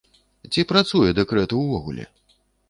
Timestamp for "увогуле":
1.59-2.03